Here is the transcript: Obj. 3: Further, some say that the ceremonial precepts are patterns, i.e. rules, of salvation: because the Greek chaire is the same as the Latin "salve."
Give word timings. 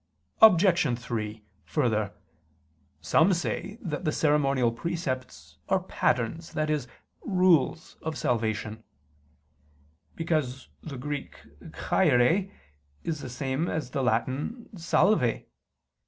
Obj. 0.41 0.97
3: 0.97 1.43
Further, 1.65 2.11
some 3.01 3.33
say 3.35 3.77
that 3.83 4.03
the 4.03 4.11
ceremonial 4.11 4.71
precepts 4.71 5.59
are 5.69 5.81
patterns, 5.83 6.57
i.e. 6.57 6.79
rules, 7.21 7.97
of 8.01 8.17
salvation: 8.17 8.83
because 10.15 10.69
the 10.81 10.97
Greek 10.97 11.37
chaire 11.89 12.49
is 13.03 13.19
the 13.19 13.29
same 13.29 13.67
as 13.69 13.91
the 13.91 14.01
Latin 14.01 14.75
"salve." 14.75 15.43